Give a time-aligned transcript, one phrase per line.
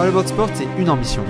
[0.00, 1.22] All About Sport, c'est une ambition.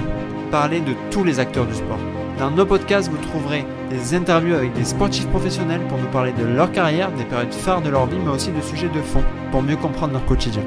[0.52, 1.98] Parler de tous les acteurs du sport.
[2.38, 6.44] Dans nos podcasts, vous trouverez des interviews avec des sportifs professionnels pour nous parler de
[6.44, 9.62] leur carrière, des périodes phares de leur vie, mais aussi de sujets de fond pour
[9.62, 10.62] mieux comprendre leur quotidien.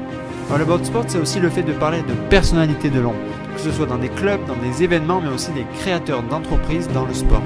[0.54, 3.16] All About Sport, c'est aussi le fait de parler de personnalités de l'ombre,
[3.54, 7.06] que ce soit dans des clubs, dans des événements, mais aussi des créateurs d'entreprises dans
[7.06, 7.42] le sport.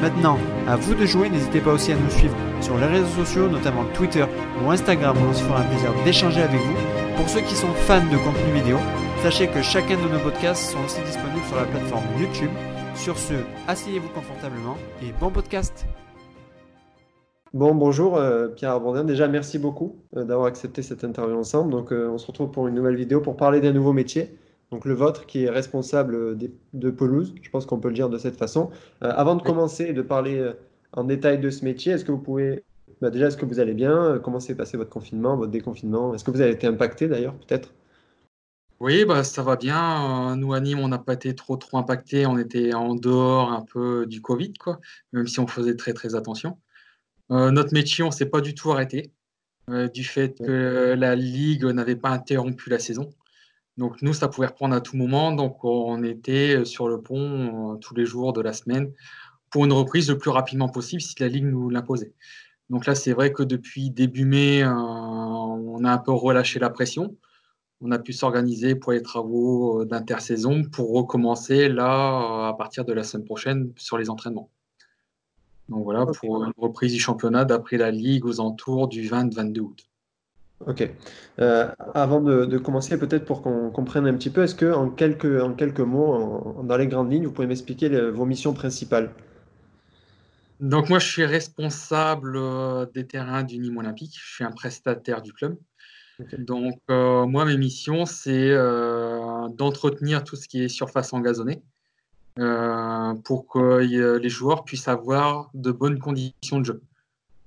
[0.00, 0.38] Maintenant,
[0.68, 3.82] à vous de jouer, n'hésitez pas aussi à nous suivre sur les réseaux sociaux, notamment
[3.92, 4.24] Twitter
[4.64, 6.76] ou Instagram, où on se fera un plaisir d'échanger avec vous.
[7.16, 8.76] Pour ceux qui sont fans de contenu vidéo,
[9.22, 12.50] sachez que chacun de nos podcasts sont aussi disponibles sur la plateforme YouTube.
[12.94, 13.34] Sur ce,
[13.68, 15.84] asseyez-vous confortablement et bon podcast
[17.52, 19.04] Bon, bonjour euh, Pierre Arbondin.
[19.04, 21.70] Déjà, merci beaucoup euh, d'avoir accepté cette interview ensemble.
[21.70, 24.38] Donc, euh, on se retrouve pour une nouvelle vidéo pour parler d'un nouveau métier.
[24.70, 26.38] Donc, le vôtre qui est responsable
[26.72, 27.34] de pelouse.
[27.42, 28.70] Je pense qu'on peut le dire de cette façon.
[29.02, 30.50] avant de commencer et de parler
[30.92, 32.62] en détail de ce métier, est-ce que vous pouvez.
[33.02, 34.20] Bah, déjà, est-ce que vous allez bien?
[34.22, 36.14] Comment s'est passé votre confinement, votre déconfinement?
[36.14, 37.74] Est-ce que vous avez été impacté d'ailleurs, peut-être?
[38.80, 40.36] Oui, bah, ça va bien.
[40.36, 42.24] Nous, à Nîmes, on n'a pas été trop, trop impacté.
[42.24, 44.80] On était en dehors un peu du Covid, quoi,
[45.12, 46.58] même si on faisait très, très attention.
[47.30, 49.12] Euh, notre métier, on ne s'est pas du tout arrêté
[49.68, 53.10] euh, du fait que la Ligue n'avait pas interrompu la saison.
[53.76, 55.32] Donc, nous, ça pouvait reprendre à tout moment.
[55.32, 58.90] Donc, on était sur le pont euh, tous les jours de la semaine
[59.50, 62.14] pour une reprise le plus rapidement possible si la Ligue nous l'imposait.
[62.70, 67.16] Donc là, c'est vrai que depuis début mai, on a un peu relâché la pression
[67.80, 72.92] on a pu s'organiser pour les travaux euh, d'intersaison pour recommencer là à partir de
[72.92, 74.50] la semaine prochaine sur les entraînements.
[75.68, 79.86] Donc voilà, pour une reprise du championnat d'après la Ligue aux entours du 20-22 août.
[80.66, 80.90] Ok.
[81.38, 85.40] Euh, avant de, commencer, peut-être pour qu'on comprenne un petit peu, est-ce que en quelques,
[85.40, 89.14] en quelques mots, dans les grandes lignes, vous pouvez m'expliquer vos missions principales?
[90.60, 94.14] Donc moi, je suis responsable euh, des terrains du Nîmes Olympique.
[94.20, 95.56] Je suis un prestataire du club.
[96.38, 101.62] Donc, euh, moi, mes missions, c'est euh, d'entretenir tout ce qui est surface engazonnée
[102.38, 106.82] euh, pour que les joueurs puissent avoir de bonnes conditions de jeu.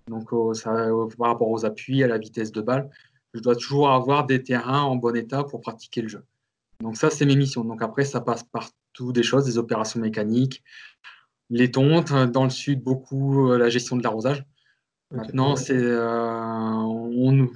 [0.08, 2.90] Donc, par rapport aux appuis, à la vitesse de balle,
[3.34, 6.24] je dois toujours avoir des terrains en bon état pour pratiquer le jeu.
[6.82, 7.64] Donc, ça, c'est mes missions.
[7.64, 10.64] Donc, après, ça passe par tout des choses, des opérations mécaniques,
[11.50, 12.12] les tontes.
[12.12, 14.46] Dans le sud, beaucoup la gestion de l'arrosage.
[15.12, 17.48] Maintenant, c'est, on,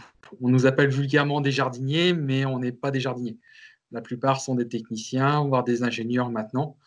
[0.42, 3.38] on nous appelle vulgairement des jardiniers, mais on n'est pas des jardiniers.
[3.92, 6.78] La plupart sont des techniciens, voire des ingénieurs maintenant.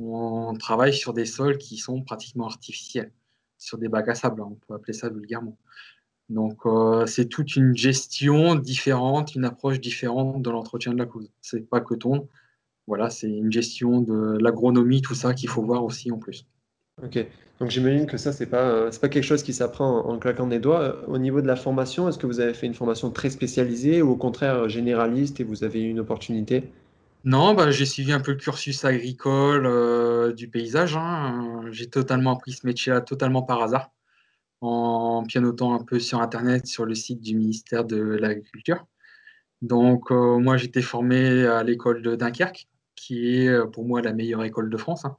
[0.00, 3.12] On travaille sur des sols qui sont pratiquement artificiels,
[3.58, 5.56] sur des bacs à sable, hein, on peut appeler ça vulgairement.
[6.28, 11.30] Donc, euh, c'est toute une gestion différente, une approche différente de l'entretien de la pelouse.
[11.40, 12.28] C'est pas que ton.
[12.86, 16.46] Voilà, c'est une gestion de l'agronomie, tout ça qu'il faut voir aussi en plus.
[17.02, 17.26] Ok.
[17.60, 20.58] Donc j'imagine que ça, c'est pas, euh, pas quelque chose qui s'apprend en, claquant des
[20.58, 20.80] doigts.
[20.80, 24.02] Euh, au niveau de la formation, est-ce que vous avez fait une formation très spécialisée
[24.02, 26.64] ou au contraire généraliste et vous avez eu une opportunité?
[27.24, 30.96] Non, bah, j'ai suivi un peu le cursus agricole euh, du paysage.
[30.96, 31.62] Hein.
[31.70, 33.90] J'ai totalement appris ce métier-là totalement par hasard,
[34.60, 38.86] en pianotant un peu sur Internet, sur le site du ministère de l'Agriculture.
[39.62, 44.68] Donc, moi, j'étais formé à l'école de Dunkerque, qui est pour moi la meilleure école
[44.68, 45.06] de France.
[45.06, 45.16] Hein.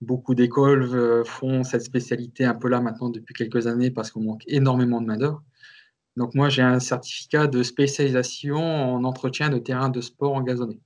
[0.00, 4.22] Beaucoup d'écoles euh, font cette spécialité un peu là maintenant depuis quelques années parce qu'on
[4.22, 5.42] manque énormément de main-d'œuvre.
[6.16, 10.80] Donc, moi, j'ai un certificat de spécialisation en entretien de terrain de sport en gazonné.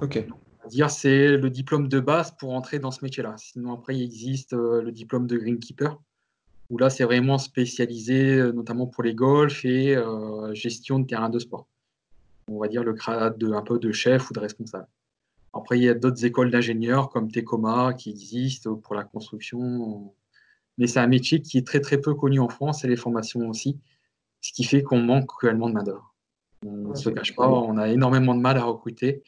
[0.00, 0.24] Ok.
[0.68, 3.34] dire c'est le diplôme de base pour entrer dans ce métier-là.
[3.38, 6.00] Sinon, après, il existe euh, le diplôme de greenkeeper,
[6.70, 9.96] où là, c'est vraiment spécialisé, euh, notamment pour les golfs et
[10.52, 11.66] gestion de terrain de sport.
[12.46, 14.86] On va dire le grade de, un peu de chef ou de responsable.
[15.52, 20.14] Après, il y a d'autres écoles d'ingénieurs comme Tecoma qui existent pour la construction.
[20.78, 23.48] Mais c'est un métier qui est très très peu connu en France et les formations
[23.48, 23.78] aussi,
[24.40, 26.14] ce qui fait qu'on manque cruellement de main-d'œuvre.
[26.66, 29.22] On ne se cache pas, on a énormément de mal à recruter.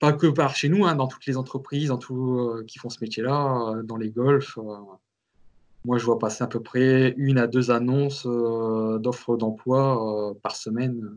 [0.00, 2.88] Pas que par chez nous, hein, dans toutes les entreprises dans tout, euh, qui font
[2.88, 4.56] ce métier-là, euh, dans les golfs.
[4.56, 4.62] Euh,
[5.84, 11.16] moi, je vois passer à peu près une à deux annonces d'offres d'emploi par semaine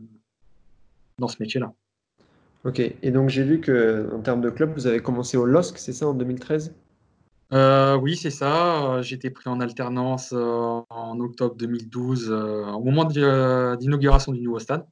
[1.18, 1.74] dans ce métier-là.
[2.64, 5.78] Ok, et donc j'ai vu que en termes de club, vous avez commencé au LOSC,
[5.78, 6.74] c'est ça, en 2013
[7.52, 9.00] euh, oui, c'est ça.
[9.02, 14.58] J'ai été pris en alternance euh, en octobre 2012, euh, au moment d'inauguration du nouveau
[14.58, 14.84] stade.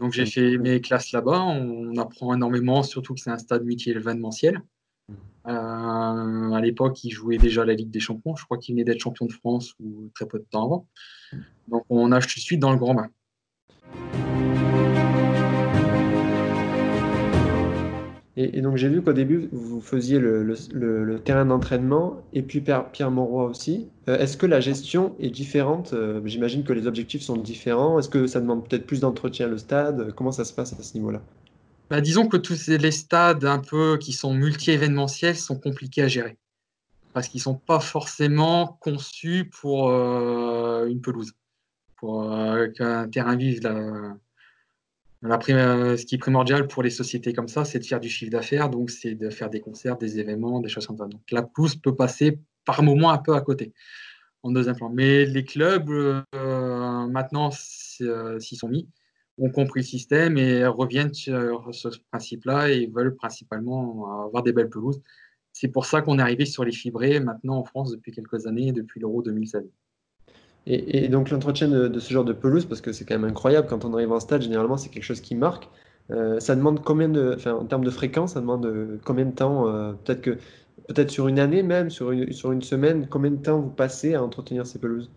[0.00, 1.40] Donc j'ai fait mes classes là-bas.
[1.40, 4.60] On, apprend énormément, surtout que c'est un stade multi-événementiel.
[5.44, 8.36] à l'époque, il jouait déjà la Ligue des Champions.
[8.36, 10.86] Je crois qu'il venait d'être champion de France ou très peu de temps avant.
[11.68, 13.08] Donc on a tout de suite dans le grand bain.
[18.42, 23.44] Et, donc j'ai vu qu'au début, vous faisiez le, terrain d'entraînement et puis Pierre, Monroy
[23.44, 23.88] aussi.
[24.08, 27.98] Euh, est-ce que la gestion est différente euh, J'imagine que les objectifs sont différents.
[27.98, 30.14] Est-ce que ça demande peut-être plus d'entretien le stade?
[30.14, 31.20] Comment ça se passe à ce niveau-là?
[31.90, 36.38] Bah, Disons que tous les stades un peu qui sont multi-événementiels sont compliqués à gérer.
[37.12, 41.32] Parce qu'ils ne sont pas forcément conçus pour une pelouse.
[41.96, 42.32] Pour
[42.74, 43.60] qu'un terrain vive
[45.24, 48.30] euh, ce qui est primordial pour les sociétés comme ça, c'est de faire du chiffre
[48.30, 51.06] d'affaires, donc c'est de faire des concerts, des événements, des choses comme ça.
[51.06, 53.72] Donc la pousse peut passer par moment un peu à côté,
[54.42, 54.90] en deuxième plan.
[54.90, 57.50] Mais les clubs, euh, maintenant,
[58.00, 58.88] euh, s'y sont mis,
[59.38, 64.70] ont compris le système et reviennent sur ce principe-là et veulent principalement avoir des belles
[64.70, 65.00] pelouses.
[65.52, 68.72] C'est pour ça qu'on est arrivé sur les fibrés maintenant en France depuis quelques années,
[68.72, 69.68] depuis l'Euro 2016.
[70.66, 73.84] Et, donc l'entretien de, ce genre de pelouse, parce que c'est quand même incroyable, quand
[73.84, 75.68] on arrive en stade, généralement c'est quelque chose qui marque.
[76.10, 79.34] Euh, ça demande combien de, enfin, en termes de fréquence, ça demande euh, combien de
[79.34, 80.30] temps euh, Peut-être que,
[80.88, 84.14] peut-être sur une année même, sur une, sur une semaine, combien de temps vous passez
[84.14, 85.10] à entretenir ces pelouses?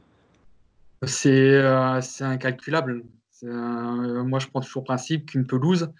[1.05, 1.59] C'est
[2.21, 3.03] incalculable.
[3.41, 5.91] moi, je prends toujours principe qu'une pelouse,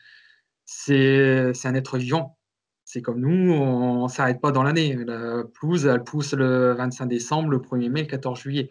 [0.66, 2.38] c'est un être vivant.
[2.86, 4.96] C'est comme nous, on ne s'arrête pas dans l'année.
[4.96, 8.70] La pelouse, elle pousse le 25 décembre, le 1er mai, le 14 juillet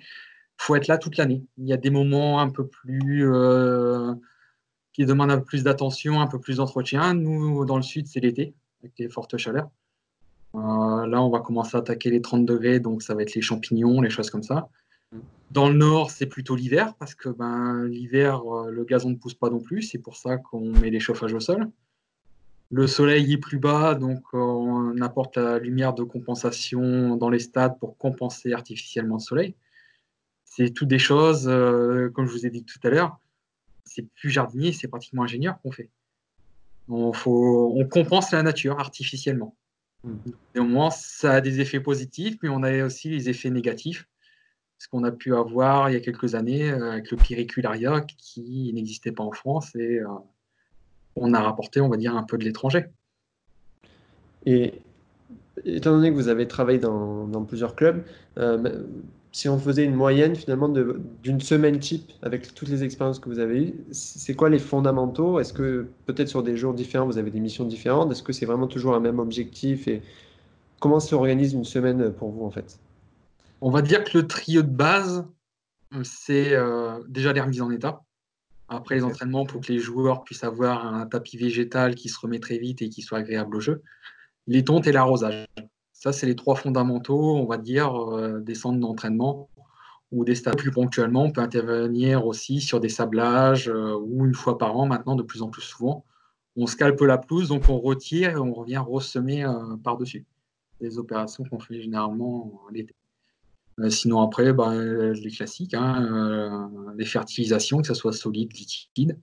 [0.63, 1.45] faut être là toute l'année.
[1.59, 4.15] Il y a des moments un peu plus euh,
[4.93, 7.15] qui demandent un peu plus d'attention, un peu plus d'entretien.
[7.15, 9.71] Nous, dans le sud, c'est l'été, avec les fortes chaleurs.
[10.55, 13.41] Euh, là, on va commencer à attaquer les 30 degrés, donc ça va être les
[13.41, 14.69] champignons, les choses comme ça.
[15.51, 19.35] Dans le nord, c'est plutôt l'hiver, parce que ben, l'hiver, euh, le gazon ne pousse
[19.35, 19.83] pas non plus.
[19.83, 21.71] C'est pour ça qu'on met les chauffages au sol.
[22.71, 27.79] Le soleil est plus bas, donc on apporte la lumière de compensation dans les stades
[27.79, 29.55] pour compenser artificiellement le soleil.
[30.55, 33.19] C'est toutes des choses, euh, comme je vous ai dit tout à l'heure,
[33.87, 35.89] c'est plus jardinier, c'est pratiquement ingénieur qu'on fait.
[36.89, 39.57] On, faut, on compense la nature artificiellement.
[40.55, 44.07] Et au moins, ça a des effets positifs, mais on a aussi les effets négatifs.
[44.77, 48.73] Ce qu'on a pu avoir il y a quelques années euh, avec le pyricularia qui
[48.75, 50.07] n'existait pas en France et euh,
[51.17, 52.89] on a rapporté, on va dire, un peu de l'étranger.
[54.45, 54.83] Et
[55.65, 58.05] étant donné que vous avez travaillé dans, plusieurs clubs,
[59.33, 63.39] si on faisait une moyenne finalement d'une semaine type avec toutes les expériences que vous
[63.39, 65.41] avez eues, c'est quoi les fondamentaux?
[65.41, 68.13] Est-ce que peut-être sur des jours différents, vous avez des missions différentes?
[68.13, 69.89] Est-ce que c'est vraiment toujours un même objectif?
[69.89, 70.03] Et
[70.81, 72.79] comment s'organise une semaine pour vous en fait?
[73.63, 75.25] On va dire que le trio de base,
[76.03, 78.03] c'est euh, déjà les remises en état.
[78.69, 82.41] Après les entraînements, pour que les joueurs puissent avoir un tapis végétal qui se remet
[82.41, 83.83] très vite et qui soit agréable au jeu.
[84.47, 85.47] Les tontes et l'arrosage.
[86.03, 89.49] Ça, c'est les trois fondamentaux, on va dire, euh, des centres d'entraînement
[90.11, 91.27] ou des stades plus ponctuellement.
[91.27, 95.23] On peut intervenir aussi sur des sablages euh, ou une fois par an maintenant, de
[95.23, 96.05] plus en plus souvent.
[96.57, 100.27] On scalpe la pelouse, donc on retire et on revient ressemer euh, par-dessus.
[100.81, 102.97] Des opérations qu'on fait généralement l'été.
[103.89, 106.69] sinon, après, bah, les classiques, hein,
[106.99, 109.17] les fertilisations, que ce soit solide, liquide,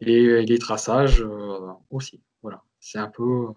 [0.00, 1.24] et les traçages
[1.90, 2.20] aussi.
[2.42, 3.52] Voilà, c'est un peu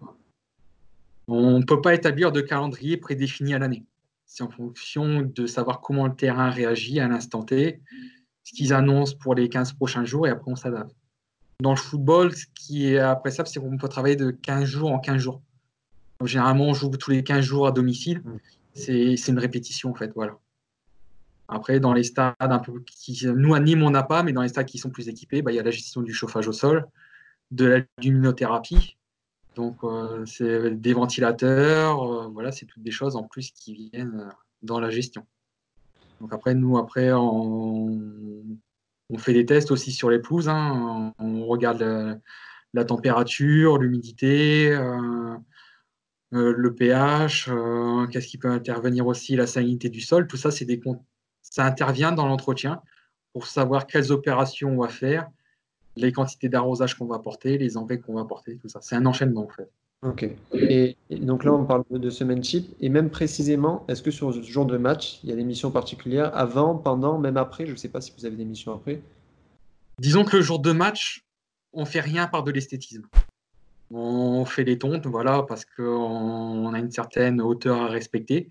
[1.28, 3.84] on ne peut pas établir de calendrier prédéfini à l'année.
[4.26, 7.80] C'est en fonction de savoir comment le terrain réagit à l'instant T,
[8.44, 10.94] ce qu'ils annoncent pour les 15 prochains jours et après on s'adapte.
[11.60, 14.98] Dans le football, ce qui est appréciable, c'est qu'on peut travailler de 15 jours en
[14.98, 15.42] 15 jours.
[16.24, 18.20] généralement, on joue tous les 15 jours à domicile.
[18.24, 18.38] Mm.
[18.74, 20.12] C'est une répétition en fait.
[20.14, 20.38] Voilà.
[21.48, 24.42] Après, dans les stades un peu qui, nous à Nîmes, on n'a pas, mais dans
[24.42, 26.52] les stades qui sont plus équipés, bah, il y a la gestion du chauffage au
[26.52, 26.86] sol,
[27.52, 28.95] de la luminothérapie,
[29.56, 34.20] donc, euh, c'est des ventilateurs, euh, voilà, c'est toutes des choses en plus qui viennent
[34.20, 35.26] euh, dans la gestion.
[36.20, 38.44] Donc après, nous, après, on,
[39.18, 40.50] fait des tests aussi sur les pelouses.
[40.50, 41.14] Hein.
[41.18, 42.20] On regarde
[42.74, 44.70] la, température, l'humidité,
[46.30, 47.50] le pH,
[48.10, 50.26] qu'est-ce qui peut intervenir aussi, la salinité du sol.
[50.26, 50.80] Tout ça, c'est des
[51.42, 52.82] ça intervient dans l'entretien
[53.32, 55.28] pour savoir quelles opérations on va faire
[55.96, 58.80] les quantités d'arrosage qu'on va porter, les envers qu'on va porter, tout ça.
[58.82, 59.70] C'est un enchaînement en fait.
[60.02, 60.28] Ok.
[60.52, 62.74] Et, donc là, on parle de semaine chip.
[62.80, 65.70] Et même précisément, est-ce que sur ce jour de match, il y a des missions
[65.70, 67.66] particulières avant, pendant, même après?
[67.66, 69.00] Je ne sais pas si vous avez des missions après.
[69.98, 71.24] Disons que le jour de match,
[71.72, 73.06] on fait rien par de l'esthétisme.
[73.90, 78.50] On fait des tontes, voilà, parce qu'on a une certaine hauteur à respecter.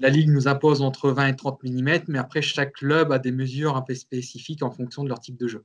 [0.00, 3.32] La ligue nous impose entre 20 et 30 mm, mais après, chaque club a des
[3.32, 5.64] mesures un peu spécifiques en fonction de leur type de jeu.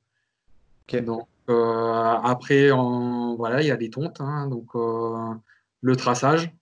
[1.00, 4.22] Donc, euh, après, voilà, il y a des tontes.
[4.22, 5.34] Hein, donc, euh,
[5.82, 6.54] le traçage,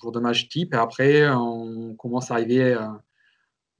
[0.00, 0.74] jour de match type.
[0.74, 2.86] Et après, on commence à arriver euh,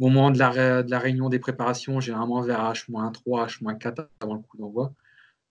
[0.00, 3.12] au moment de la, de la réunion des préparations, généralement vers H-3,
[3.46, 4.92] H-4 avant le coup d'envoi.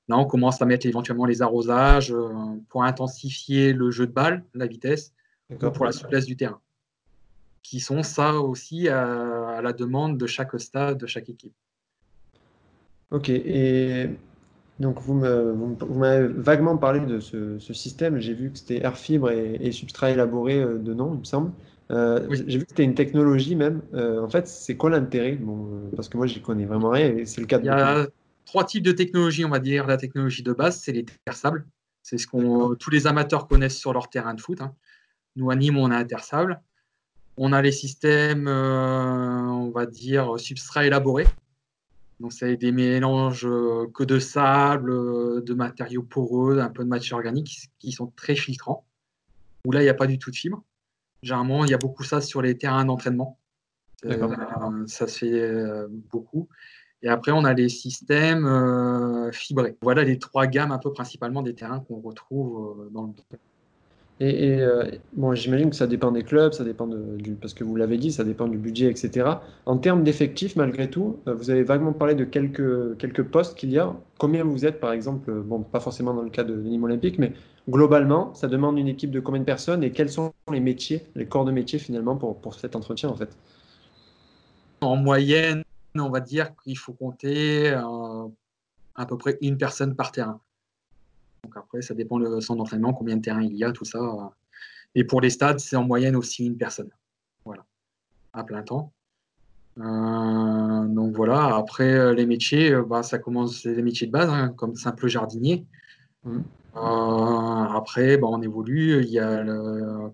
[0.09, 2.13] Là, on commence à mettre éventuellement les arrosages
[2.67, 5.13] pour intensifier le jeu de balle, la vitesse,
[5.59, 6.59] pour la souplesse du terrain.
[7.61, 11.53] Qui sont ça aussi à la demande de chaque stade, de chaque équipe.
[13.13, 14.09] Ok, et
[14.79, 18.19] Donc vous m'avez vaguement parlé de ce, système.
[18.19, 21.51] J'ai vu que c'était air fibre et, substrat élaboré de nom, il me semble.
[21.89, 23.81] J'ai vu que c'était une technologie même.
[23.93, 25.33] en fait, c'est quoi l'intérêt?
[25.33, 27.65] Bon, Parce que moi, j'y connais vraiment rien c'est le cas de.
[27.65, 28.07] Il y a
[28.45, 29.85] trois types de technologies, on va dire.
[29.85, 31.65] La technologie de base, c'est les terres sables.
[32.01, 34.59] C'est ce qu'on tous les amateurs connaissent sur leur terrain de foot.
[34.59, 34.75] Hein.
[35.35, 36.61] Nous, à Nîmes, on a un terre sable.
[37.37, 41.25] On a les systèmes, euh, on va dire, substrats élaborés.
[42.23, 46.87] Donc, c'est des mélanges euh, que de sable, euh, de matériaux poreux, un peu de
[46.87, 48.85] matière organique qui, sont très filtrants.
[49.65, 50.63] Où là, il n'y a pas du tout de fibres.
[51.21, 53.37] Généralement, il y a beaucoup ça sur les terrains d'entraînement.
[54.05, 56.47] ça se fait beaucoup.
[57.01, 59.75] Et après, on a les systèmes fibrés.
[59.81, 63.13] Voilà les trois gammes un peu principalement des terrains qu'on retrouve dans le
[64.19, 67.75] et, euh, bon, j'imagine que ça dépend des clubs, ça dépend du, parce que vous
[67.75, 69.27] l'avez dit, ça dépend du budget, etc.
[69.65, 73.71] En termes d'effectifs, malgré tout, euh, vous avez vaguement parlé de quelques, quelques postes qu'il
[73.71, 73.95] y a.
[74.19, 77.17] Combien vous êtes, par exemple, euh, bon, pas forcément dans le cas de, Nîmes Olympique,
[77.17, 77.33] mais
[77.67, 81.25] globalement, ça demande une équipe de combien de personnes et quels sont les métiers, les
[81.25, 83.35] corps de métier finalement pour, pour cet entretien en fait?
[84.81, 85.63] En moyenne,
[85.97, 87.73] on va dire qu'il faut compter
[88.95, 90.39] à peu près une personne par terrain.
[91.43, 93.99] Donc après, ça dépend le centre d'entraînement, combien de terrain il y a, tout ça.
[94.95, 96.89] Et pour les stades, c'est en moyenne aussi une personne.
[97.45, 97.65] Voilà,
[98.31, 98.93] à plein temps.
[99.79, 104.49] Euh, donc voilà, après les métiers, euh, bah, ça commence, des métiers de base, hein,
[104.55, 105.65] comme simple jardinier.
[106.23, 106.39] Mmh.
[106.75, 109.03] Euh, après, bah, on évolue.
[109.03, 109.43] Il y a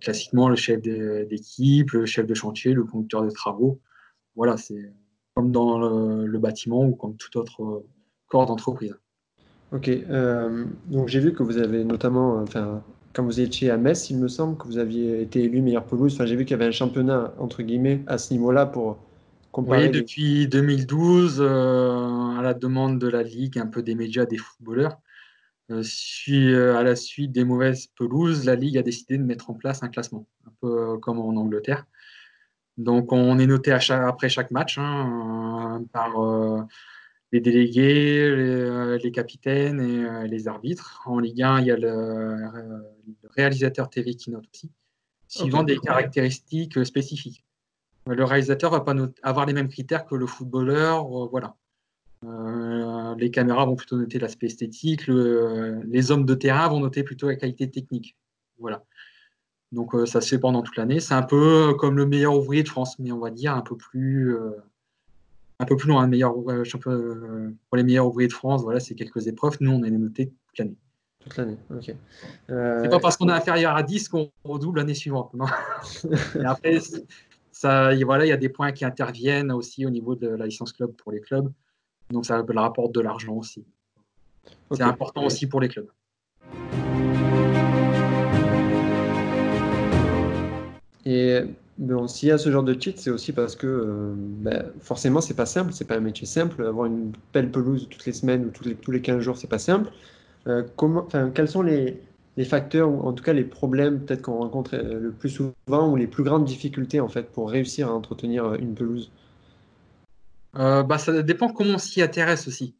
[0.01, 3.79] classiquement le chef d'équipe, le chef de chantier, le conducteur de travaux.
[4.35, 4.91] Voilà, c'est
[5.35, 7.83] comme dans le bâtiment ou comme tout autre
[8.27, 8.95] corps d'entreprise.
[9.71, 12.81] Ok, euh, donc j'ai vu que vous avez notamment, enfin,
[13.13, 16.13] quand vous étiez à Metz, il me semble que vous aviez été élu meilleur pelouse.
[16.15, 18.97] Enfin, j'ai vu qu'il y avait un championnat entre guillemets à ce niveau-là pour
[19.51, 19.85] comparer.
[19.85, 24.37] Oui, depuis 2012, euh, à la demande de la ligue, un peu des médias, des
[24.37, 24.97] footballeurs,
[25.69, 29.83] euh, à la suite des mauvaises pelouses, la ligue a décidé de mettre en place
[29.83, 31.85] un classement, un peu comme en Angleterre.
[32.77, 36.15] Donc, on est noté après chaque match hein, par
[37.31, 41.01] les délégués, les, euh, capitaines et euh, les arbitres.
[41.05, 42.79] En Ligue 1, il y a le, euh,
[43.35, 44.71] réalisateur TV qui note aussi,
[45.27, 47.45] suivant des caractéristiques spécifiques.
[48.07, 51.07] Le réalisateur va pas avoir les mêmes critères que le footballeur.
[51.29, 51.55] voilà.
[53.17, 55.05] les caméras vont plutôt noter l'aspect esthétique.
[55.07, 58.15] les hommes de terrain vont noter plutôt la qualité technique.
[58.57, 58.83] Voilà.
[59.71, 60.99] Donc ça se fait pendant toute l'année.
[60.99, 63.77] C'est un peu comme le meilleur ouvrier de France, mais on va dire un peu
[63.77, 64.35] plus,
[65.59, 68.95] un peu plus loin, meilleur, euh, euh, pour les meilleurs ouvriers de France, voilà, c'est
[68.95, 69.57] quelques épreuves.
[69.59, 70.77] Nous, on est noté toute l'année.
[71.19, 71.93] Toute l'année, ok.
[72.49, 72.79] Euh...
[72.81, 75.33] C'est pas parce qu'on est inférieur à 10 qu'on redouble l'année suivante.
[75.33, 75.45] Non?
[76.39, 76.79] Et après,
[77.51, 80.71] ça, voilà, il y a des points qui interviennent aussi au niveau de la licence
[80.71, 81.51] club pour les clubs.
[82.09, 83.65] Donc ça rapporte de l'argent aussi.
[84.71, 85.89] C'est important aussi pour les clubs.
[91.05, 91.43] Et
[91.79, 95.21] Bon, s'il y a ce genre de cheat, c'est aussi parce que euh, ben, forcément,
[95.21, 96.61] c'est pas simple, c'est pas un métier simple.
[96.65, 99.47] Avoir une belle pelouse toutes les semaines ou tous les, tous les 15 jours, c'est
[99.47, 99.89] pas simple.
[100.47, 100.63] Euh,
[101.33, 102.01] quels sont les,
[102.35, 105.89] les, facteurs ou en tout cas les problèmes peut-être qu'on rencontre euh, le plus souvent
[105.89, 109.09] ou les plus grandes difficultés en fait pour réussir à entretenir une pelouse?
[110.53, 112.75] Bah, Ça dépend comment on s'y intéresse aussi.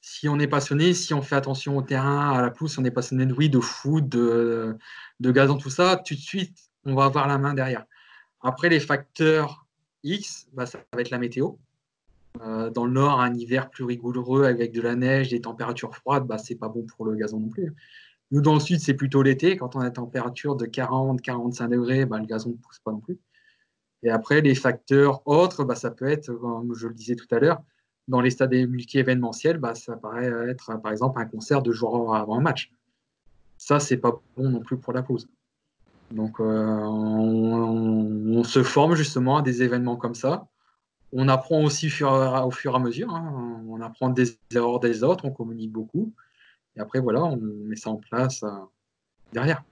[0.00, 2.84] Si on est passionné, si on fait attention au terrain, à la pelouse, si on
[2.84, 4.76] est passionné de oui, de foot, de,
[5.18, 7.84] de gazon, tout ça, tout de suite, on va avoir la main derrière.
[8.44, 9.66] Après, les facteurs
[10.02, 11.52] X, bah, ça va être la météo.
[12.42, 16.26] Euh, dans le nord, un hiver plus rigoureux avec de la neige, des températures froides,
[16.26, 17.72] bah, c'est pas bon pour le gazon non plus.
[18.32, 19.56] Nous, dans le sud, c'est plutôt l'été.
[19.56, 23.00] Quand on a une température de 40-45 degrés, bah, le gazon ne pousse pas non
[23.00, 23.18] plus.
[24.02, 27.38] Et après, les facteurs autres, bah, ça peut être, comme je le disais tout à
[27.38, 27.62] l'heure,
[28.08, 32.42] dans les stades multi-événementiels, ça paraît être par exemple un concert de jours avant un
[32.42, 32.70] match.
[33.56, 35.26] Ça, c'est pas bon non plus pour la pause.
[36.10, 40.46] Donc, euh, on, se forme justement à des événements comme ça.
[41.12, 43.14] On apprend aussi au fur, et à mesure.
[43.14, 43.62] Hein.
[43.68, 46.12] On apprend des erreurs des autres, on communique beaucoup.
[46.76, 48.50] Et après, voilà, on met ça en place euh,
[49.32, 49.64] derrière.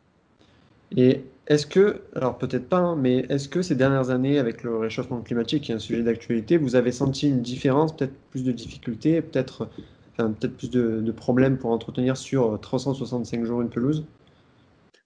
[0.96, 4.76] Et est-ce que, alors peut-être pas, hein, mais est-ce que ces dernières années, avec le
[4.76, 8.52] réchauffement climatique, qui est un sujet d'actualité, vous avez senti une différence, peut-être plus de
[8.52, 9.68] difficultés, peut-être
[10.16, 14.04] peut-être plus de, de, problèmes pour entretenir sur 365 jours une pelouse?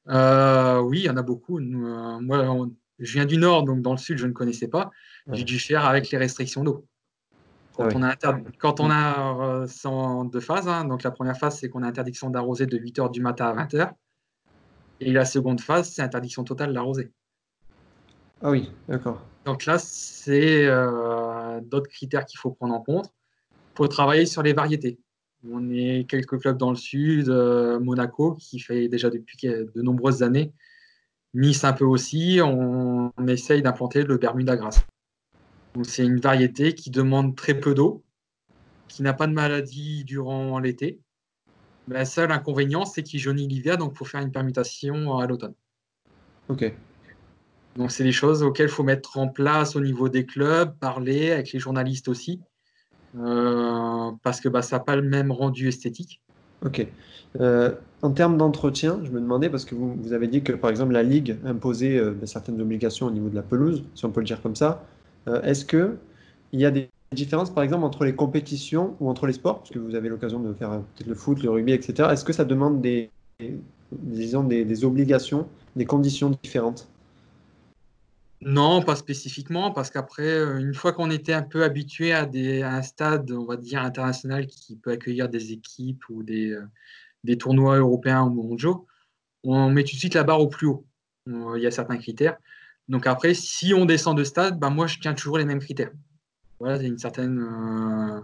[0.08, 1.58] Euh, oui, il y en a beaucoup.
[1.58, 4.90] Euh, moi, je viens du nord, donc dans le sud, je ne connaissais pas.
[5.32, 6.86] J'ai dû faire avec les restrictions d'eau.
[7.72, 8.16] Quand, on a
[8.58, 12.30] quand on a euh, deux phases, hein, donc la première phase, c'est qu'on a interdiction
[12.30, 13.92] d'arroser de 8h du matin à 20h.
[15.00, 17.12] Et la seconde phase, c'est interdiction totale d'arroser.
[18.40, 19.20] Ah oui, d'accord.
[19.44, 20.66] Donc là, c'est
[21.64, 23.12] d'autres critères qu'il faut prendre en compte.
[23.75, 24.98] Il faut travailler sur les variétés.
[25.50, 30.52] On est quelques clubs dans le sud, Monaco, qui fait déjà depuis de nombreuses années.
[31.34, 32.40] Nice un peu aussi.
[32.42, 34.86] On, essaye d'implanter le Bermuda Grass.
[35.82, 38.02] C'est une variété qui demande très peu d'eau,
[38.88, 41.00] qui n'a pas de maladie durant l'été.
[41.88, 45.54] Le seul inconvénient, c'est qu'il jaunit l'hiver, donc il faut faire une permutation à l'automne.
[46.48, 46.72] Ok.
[47.76, 51.32] Donc, c'est des choses auxquelles il faut mettre en place au niveau des clubs, parler
[51.32, 52.55] avec les journalistes aussi, euh,
[54.23, 56.20] parce que bah, ça n'a pas le même rendu esthétique.
[56.64, 56.87] Ok.
[57.40, 60.70] Euh, en termes d'entretien, je me demandais, parce que vous, vous, avez dit que par
[60.70, 64.11] exemple la Ligue imposait euh, ben, certaines obligations au niveau de la pelouse, si on
[64.11, 64.85] peut le dire comme ça.
[65.42, 65.99] Est-ce qu'il
[66.52, 69.80] y a des différences par exemple entre les compétitions ou entre les sports, parce que
[69.80, 72.11] vous avez l'occasion de faire peut-être le foot, le rugby, etc.
[72.12, 73.11] Est-ce que ça demande des,
[73.90, 76.88] disons, des obligations, des conditions différentes?
[78.42, 82.82] Non, pas spécifiquement, parce qu'après, euh, une fois qu'on était un peu habitué à, un
[82.82, 88.24] stade, on va dire, international qui peut accueillir des équipes ou des, euh, tournois européens
[88.24, 88.86] ou mondiaux,
[89.42, 90.86] on met tout de suite la barre au plus haut.
[91.26, 92.36] Il y a certains critères.
[92.88, 95.92] Donc après, si on descend de stade, ben moi, je tiens toujours les mêmes critères.
[96.60, 97.38] Voilà, c'est une certaine...
[97.40, 98.20] Euh,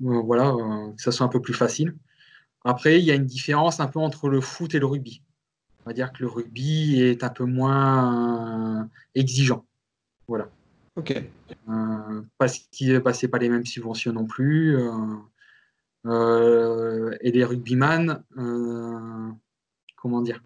[0.00, 0.52] voilà,
[0.96, 1.94] que ça soit un peu plus facile.
[2.64, 5.22] Après, il y a une différence un peu entre le foot et le rugby
[5.88, 9.64] on va dire que le rugby est un peu moins euh, exigeant.
[10.26, 10.50] Voilà.
[10.96, 11.16] Ok.
[11.70, 14.76] Euh, parce qu'il ne passait pas les mêmes subventions non plus.
[16.04, 18.22] Euh, et les rugbyman,
[19.96, 20.42] comment dire?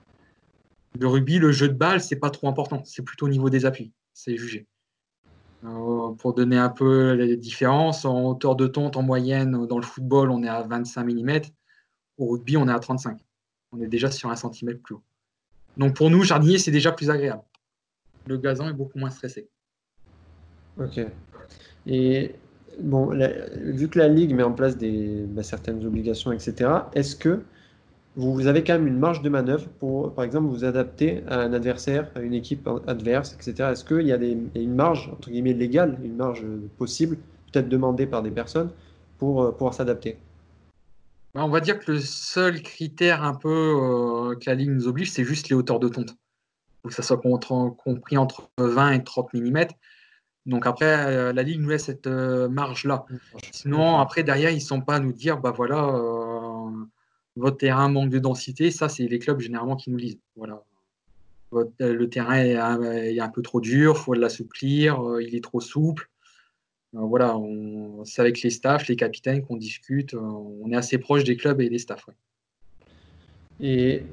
[1.01, 2.81] Le rugby, le jeu de balle, c'est pas trop important.
[2.85, 3.91] C'est plutôt au niveau des appuis.
[4.13, 4.69] C'est jugé.
[5.63, 10.31] pour donner un peu les différences, en hauteur de tonte, en moyenne, dans le football,
[10.31, 11.41] on est à 25 mm.
[12.19, 13.19] Au rugby, on est à 35.
[13.73, 15.03] On est déjà sur un centimètre plus haut.
[15.76, 17.43] Donc pour nous, jardinier, c'est déjà plus agréable.
[18.26, 19.49] Le gazon est beaucoup moins stressé.
[20.79, 21.00] Ok.
[21.87, 22.35] Et
[22.81, 23.11] bon,
[23.57, 27.41] vu que la Ligue met en place des, bah, certaines obligations, etc., est-ce que
[28.14, 31.52] vous, avez quand même une marge de manœuvre pour, par exemple, vous adapter à un
[31.55, 33.70] adversaire, à une équipe adverse, etc.
[33.73, 36.44] Est-ce qu'il y a une marge, entre guillemets, légale, une marge
[36.77, 37.16] possible,
[37.51, 38.70] peut-être demandée par des personnes,
[39.18, 40.18] pour euh, pouvoir s'adapter?
[41.35, 45.11] On va dire que le seul critère un peu euh, que la ligne nous oblige,
[45.11, 46.11] c'est juste les hauteurs de tonte.
[46.11, 49.66] Il faut que ça soit compris entre 20 et 30 mm.
[50.45, 53.07] Donc après, euh, la ligne nous laisse cette euh, marge-là.
[53.53, 55.99] Sinon, après, derrière, ils ne sont pas à nous dire, bah voilà,
[57.37, 58.71] votre terrain manque de densité.
[58.71, 60.18] Ça, c'est les clubs généralement qui nous lisent.
[60.37, 60.62] Voilà.
[61.53, 66.11] le terrain est un, peu trop dur, il faut l'assouplir, il est trop souple.
[66.94, 67.37] Euh, voilà,
[68.05, 70.14] c'est avec les staffs, les capitaines qu'on discute.
[70.14, 72.09] Euh, on est assez proche des clubs et des staffs.
[73.61, 74.05] Et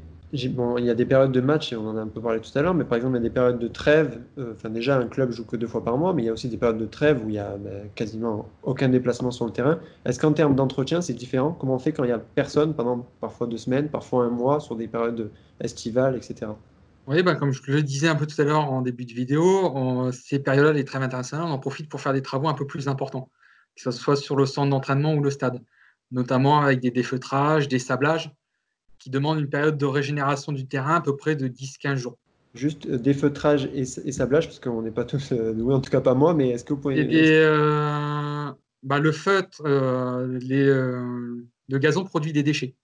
[0.50, 2.40] bon, il y a des périodes de match, et on en a un peu parlé
[2.40, 4.20] tout à l'heure, mais par exemple, il y a des périodes de trêve.
[4.38, 6.34] Euh, enfin, déjà, un club joue que deux fois par mois, mais il y a
[6.34, 9.52] aussi des périodes de trêve où il n'y a ben, quasiment aucun déplacement sur le
[9.52, 9.80] terrain.
[10.06, 11.56] Est-ce qu'en termes d'entretien, c'est différent?
[11.60, 14.60] Comment on fait quand il n'y a personne pendant parfois deux semaines, parfois un mois,
[14.60, 16.52] sur des périodes estivales, etc.
[17.10, 20.12] Oui, bah, comme je le disais un peu tout à l'heure en début de vidéo,
[20.12, 22.88] ces périodes-là, les trêves internationales, on en profite pour faire des travaux un peu plus
[22.88, 23.32] importants,
[23.76, 25.60] que ce soit sur le centre d'entraînement ou le stade,
[26.12, 28.32] notamment avec des défeutrages, des sablages,
[29.00, 32.16] qui demandent une période de régénération du terrain à peu près de 10-15 jours.
[32.54, 36.02] Juste euh, défeutrage et, sablage, parce qu'on n'est pas tous euh, doués, en tout cas
[36.02, 37.08] pas moi, mais est-ce que vous pouvez...
[37.10, 38.52] Euh,
[38.84, 42.76] bah, le feutre, le gazon produit des déchets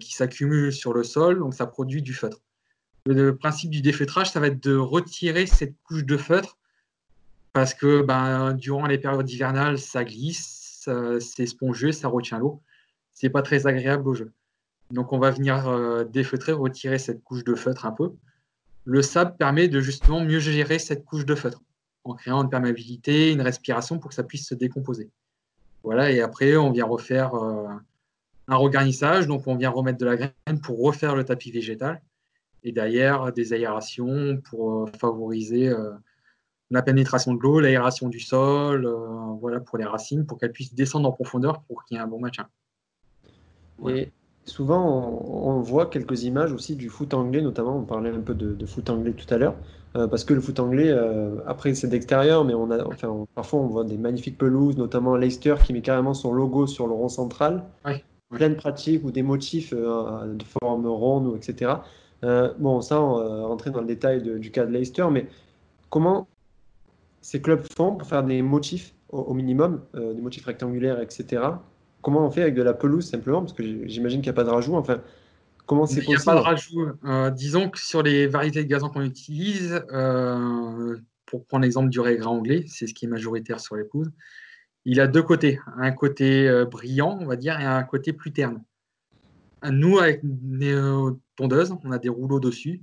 [0.00, 2.38] qui s'accumulent sur le sol, donc ça produit du feutre.
[3.10, 6.58] Le principe du défeutrage, ça va être de retirer cette couche de feutre
[7.54, 10.86] parce que ben, durant les périodes hivernales, ça glisse,
[11.18, 12.60] c'est spongieux, ça retient l'eau.
[13.14, 14.30] C'est pas très agréable au jeu.
[14.90, 18.12] Donc on va venir euh, défeutrer, retirer cette couche de feutre un peu.
[18.84, 21.62] Le sable permet de justement mieux gérer cette couche de feutre
[22.04, 25.08] en créant une perméabilité, une respiration pour que ça puisse se décomposer.
[25.82, 27.68] Voilà, et après on vient refaire euh,
[28.48, 32.02] un regarnissage, donc on vient remettre de la graine pour refaire le tapis végétal
[32.64, 35.90] et derrière des aérations pour euh, favoriser euh,
[36.70, 38.96] la pénétration de l'eau, l'aération du sol, euh,
[39.40, 42.08] voilà pour les racines, pour qu'elles puissent descendre en profondeur pour qu'il y ait un
[42.08, 42.48] bon maintien.
[43.88, 44.10] Et
[44.44, 47.76] souvent, on, voit quelques images aussi du foot anglais, notamment.
[47.76, 49.54] On parlait un peu de, foot anglais tout à l'heure,
[49.92, 50.92] parce que le foot anglais,
[51.46, 55.54] après c'est d'extérieur, mais on a, enfin, parfois on voit des magnifiques pelouses, notamment Leicester
[55.64, 57.62] qui met carrément son logo sur le rond central.
[58.30, 61.76] Plein de pratiques ou des motifs de forme ronde, etc.
[62.24, 65.26] Euh, bon, ça, on va rentrer dans le détail du cas de Leicester, mais
[65.90, 66.28] comment
[67.20, 71.42] ces clubs font pour faire des motifs au, minimum, euh, des motifs rectangulaires, etc.
[72.02, 73.40] Comment on fait avec de la pelouse simplement?
[73.40, 74.74] Parce que j'imagine qu'il n'y a pas de rajout.
[74.74, 75.00] Enfin,
[75.66, 76.88] comment c'est possible Il n'y a pas de rajout.
[77.04, 79.82] Euh, disons que sur les variétés de gazon qu'on utilise,
[81.26, 84.10] pour prendre l'exemple du régras anglais, c'est ce qui est majoritaire sur les pelouses,
[84.84, 88.62] il a deux côtés, un côté brillant, on va dire, et un côté plus terne.
[89.70, 92.82] Nous, avec nos tondeuses, on a des rouleaux dessus,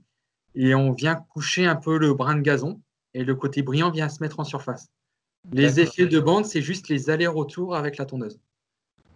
[0.56, 2.82] et on vient coucher un peu le brin de gazon,
[3.14, 4.90] et le côté brillant vient se mettre en surface.
[5.52, 8.40] Les effets de bande, c'est juste les allers-retours avec la tondeuse.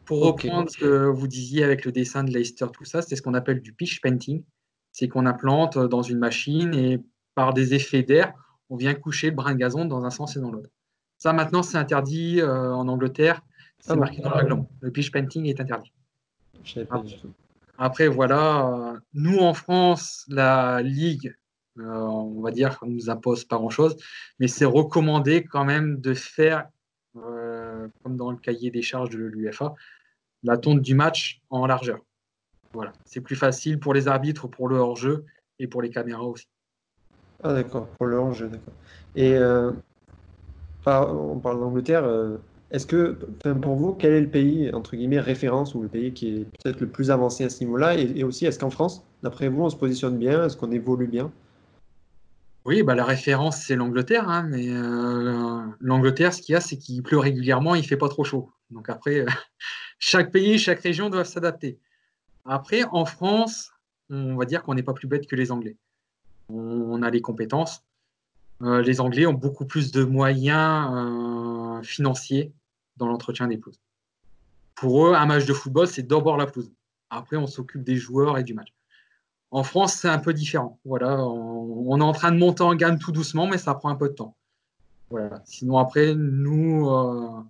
[0.06, 3.22] Pour reprendre ce que vous disiez avec le dessin de Leicester, tout ça, c'est ce
[3.22, 4.44] qu'on appelle du pitch painting.
[4.92, 7.00] C'est qu'on implante dans une machine et
[7.36, 8.34] par des effets d'air,
[8.70, 10.70] on vient coucher le brin de gazon dans un sens et dans l'autre.
[11.18, 13.42] Ça, maintenant, c'est interdit euh, en Angleterre.
[13.80, 14.70] C'est ah marqué dans le règlement.
[14.82, 15.92] Le pitch painting est interdit.
[17.82, 21.34] Après, voilà, nous en France, la Ligue,
[21.78, 23.96] euh, on va dire, ne nous impose pas grand-chose,
[24.38, 26.68] mais c'est recommandé quand même de faire,
[27.16, 29.76] euh, comme dans le cahier des charges de l'UFA,
[30.44, 32.00] la tonte du match en largeur.
[32.74, 35.26] Voilà, c'est plus facile pour les arbitres, pour le hors-jeu
[35.58, 36.50] et pour les caméras aussi.
[37.42, 38.74] Ah d'accord, pour le hors-jeu, d'accord.
[39.16, 39.38] Et
[40.86, 42.04] on parle d'Angleterre.
[42.72, 43.12] Euh, est-ce que,
[43.54, 46.80] pour vous, quel est le pays, entre guillemets, référence ou le pays qui est peut-être
[46.80, 47.96] le plus avancé à ce niveau-là?
[47.96, 50.46] Et, aussi, est-ce qu'en France, d'après vous, on se positionne bien?
[50.46, 51.32] Est-ce qu'on évolue bien?
[52.66, 54.30] Oui, bah, la référence, c'est l'Angleterre.
[54.30, 57.98] Hein, mais euh, l'Angleterre, ce qu'il y a, c'est qu'il pleut régulièrement, il ne fait
[57.98, 58.52] pas trop chaud.
[58.70, 59.26] Donc après,
[60.00, 61.80] chaque pays, chaque région doivent s'adapter.
[62.46, 63.72] Après, en France,
[64.10, 65.78] on va dire qu'on n'est pas plus bête que les Anglais.
[66.50, 67.84] on a les compétences.
[68.62, 72.52] Euh, les Anglais ont beaucoup plus de moyens euh, financiers
[73.00, 73.80] dans l'entretien des pelouses.
[74.76, 76.72] Pour eux, un match de football, c'est d'abord la pelouse.
[77.10, 78.74] Après, on s'occupe des joueurs et du match.
[79.52, 80.80] En France, c'est un peu différent.
[80.86, 83.96] Voilà, on, est en train de monter en gamme tout doucement, mais ça prend un
[83.96, 84.36] peu de temps.
[85.10, 85.42] Voilà.
[85.46, 87.42] Sinon, après, nous, euh,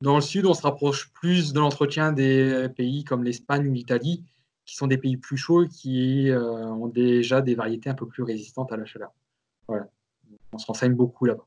[0.00, 4.24] dans le sud, on se rapproche plus de l'entretien des pays comme l'Espagne ou l'Italie,
[4.64, 8.22] qui sont des pays plus chauds et qui ont déjà des variétés un peu plus
[8.22, 9.12] résistantes à la chaleur.
[9.68, 9.88] Voilà
[10.52, 11.46] on se renseigne beaucoup là-bas.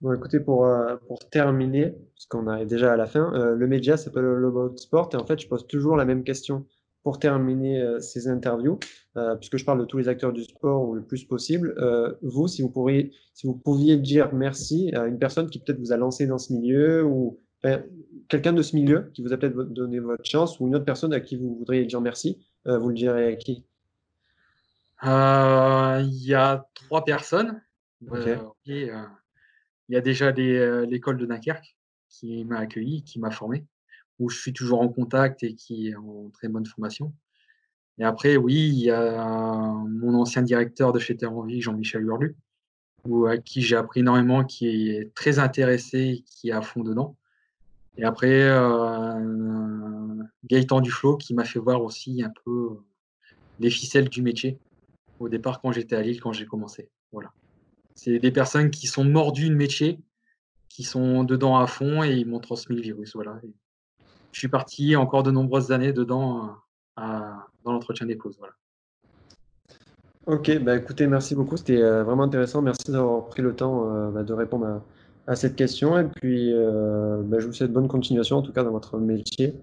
[0.00, 3.66] Bon, écoutez, pour, euh, pour terminer, parce qu'on arrive déjà à la fin, euh, le
[3.66, 6.64] média s'appelle About Sport et en fait, je pose toujours la même question
[7.02, 8.78] pour terminer euh, ces interviews,
[9.38, 11.74] puisque je parle de tous les acteurs du sport ou le plus possible.
[12.22, 15.92] vous, si vous, pourriez, si vous pouviez dire merci à une personne qui peut-être vous
[15.92, 17.38] a lancé dans ce milieu ou
[18.28, 21.12] quelqu'un de ce milieu qui vous a peut-être donné votre chance ou une autre personne
[21.12, 23.64] à qui vous voudriez dire merci, vous le direz à qui?
[25.02, 27.60] Il y a trois personnes.
[28.12, 28.36] Euh,
[29.90, 31.76] il y a déjà l'école de Dunkerque
[32.08, 33.66] qui m'a accueilli, qui m'a formé,
[34.20, 37.12] où je suis toujours en contact et qui est en très bonne formation.
[37.98, 42.36] Et après, oui, il y a mon ancien directeur de chez Terre en Jean-Michel Hurlu,
[43.28, 47.16] à qui j'ai appris énormément, qui est très intéressé, qui est à fond dedans.
[47.96, 52.84] Et après, euh, Gaëtan Duflo qui m'a fait voir aussi un peu euh,
[53.58, 54.56] les ficelles du métier
[55.18, 56.88] au départ quand j'étais à Lille, quand j'ai commencé.
[57.10, 57.32] Voilà.
[57.94, 60.00] C'est des personnes qui sont mordues de métier,
[60.68, 63.14] qui sont dedans à fond et ils m'ont transmis le virus.
[63.14, 63.40] Voilà.
[64.32, 66.56] je suis parti encore de nombreuses années dedans
[66.98, 67.02] euh,
[67.64, 68.36] dans l'entretien des pauses.
[68.38, 68.54] Voilà.
[70.26, 71.56] Ok, bah écoutez, merci beaucoup.
[71.56, 72.62] C'était vraiment intéressant.
[72.62, 74.82] Merci d'avoir pris le temps bah, de répondre à
[75.30, 75.98] à cette question.
[75.98, 79.54] Et puis, euh, bah, je vous souhaite bonne continuation, en tout cas, dans votre métier.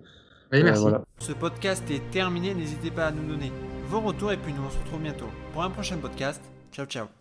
[0.52, 0.88] Oui, merci.
[0.88, 2.54] Euh, Ce podcast est terminé.
[2.54, 3.52] N'hésitez pas à nous donner
[3.90, 6.42] vos retours et puis nous on se retrouve bientôt pour un prochain podcast.
[6.72, 7.17] Ciao, ciao.